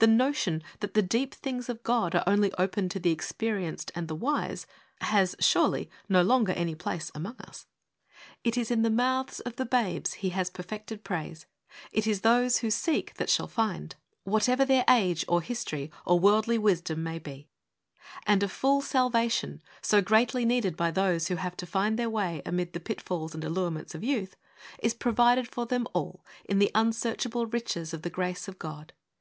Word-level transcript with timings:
The 0.00 0.08
notion 0.08 0.64
that 0.80 0.94
the 0.94 1.00
deep 1.00 1.32
things 1.32 1.68
of 1.68 1.84
God 1.84 2.16
are 2.16 2.24
only 2.26 2.52
open 2.54 2.88
to 2.88 2.98
the 2.98 3.12
experienced 3.12 3.92
and 3.94 4.08
the 4.08 4.16
wise, 4.16 4.66
has, 5.00 5.36
surely, 5.38 5.88
no 6.08 6.22
longer 6.22 6.50
any 6.54 6.74
place 6.74 7.12
among 7.14 7.36
us. 7.36 7.66
It 8.42 8.58
is 8.58 8.72
in 8.72 8.82
the 8.82 8.90
mouths 8.90 9.38
of 9.38 9.54
the 9.54 9.64
babes 9.64 10.14
He 10.14 10.30
has 10.30 10.50
perfected 10.50 11.04
praise; 11.04 11.46
it 11.92 12.08
is 12.08 12.22
those 12.22 12.56
who 12.58 12.68
seek 12.72 13.14
that 13.14 13.30
shall 13.30 13.46
find. 13.46 13.94
Vlll 13.94 13.94
THE 13.94 13.94
WAY 13.94 14.02
OF 14.02 14.24
HOLINESS 14.24 14.32
whatever 14.48 14.64
their 14.64 14.84
age 14.90 15.24
or 15.28 15.40
history 15.40 15.92
or 16.04 16.18
worldly 16.18 16.58
wisdom 16.58 17.04
may 17.04 17.20
be; 17.20 17.46
and 18.26 18.42
a 18.42 18.48
Full 18.48 18.80
Salvation, 18.80 19.62
so 19.80 20.02
greatly 20.02 20.44
needed 20.44 20.76
by 20.76 20.90
those 20.90 21.28
who 21.28 21.36
have 21.36 21.56
to 21.58 21.64
find 21.64 21.96
their 21.96 22.10
way 22.10 22.42
amid 22.44 22.72
the 22.72 22.80
pitfalls 22.80 23.34
and 23.36 23.44
allurements 23.44 23.94
of 23.94 24.02
youth, 24.02 24.34
is 24.82 24.94
provided 24.94 25.46
for 25.46 25.64
them 25.64 25.86
all 25.92 26.24
in 26.44 26.58
the 26.58 26.72
unsearchable 26.74 27.46
riches 27.46 27.94
of 27.94 28.02
the 28.02 28.10
grace 28.10 28.48
of 28.48 28.58
God. 28.58 28.92